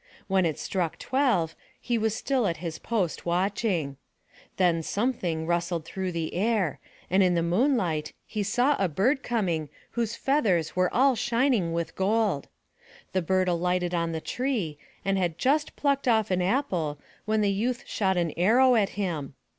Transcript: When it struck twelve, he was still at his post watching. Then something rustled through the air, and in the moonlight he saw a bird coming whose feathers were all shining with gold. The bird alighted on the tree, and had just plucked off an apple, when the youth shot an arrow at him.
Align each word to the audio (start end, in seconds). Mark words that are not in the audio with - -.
When 0.27 0.47
it 0.47 0.57
struck 0.57 0.97
twelve, 0.97 1.55
he 1.79 1.95
was 1.95 2.15
still 2.15 2.47
at 2.47 2.57
his 2.57 2.79
post 2.79 3.23
watching. 3.23 3.97
Then 4.57 4.81
something 4.81 5.45
rustled 5.45 5.85
through 5.85 6.11
the 6.13 6.33
air, 6.33 6.79
and 7.11 7.21
in 7.21 7.35
the 7.35 7.43
moonlight 7.43 8.13
he 8.25 8.41
saw 8.41 8.75
a 8.79 8.89
bird 8.89 9.21
coming 9.21 9.69
whose 9.91 10.15
feathers 10.15 10.75
were 10.75 10.91
all 10.91 11.15
shining 11.15 11.71
with 11.71 11.95
gold. 11.95 12.47
The 13.13 13.21
bird 13.21 13.47
alighted 13.47 13.93
on 13.93 14.11
the 14.11 14.21
tree, 14.21 14.79
and 15.05 15.19
had 15.19 15.37
just 15.37 15.75
plucked 15.75 16.07
off 16.07 16.31
an 16.31 16.41
apple, 16.41 16.97
when 17.25 17.41
the 17.41 17.51
youth 17.51 17.83
shot 17.85 18.17
an 18.17 18.33
arrow 18.35 18.73
at 18.73 18.89
him. 18.97 19.35